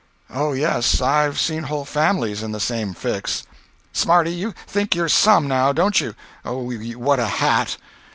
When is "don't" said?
5.73-6.01